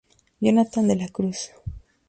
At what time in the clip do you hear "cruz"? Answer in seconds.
1.09-1.51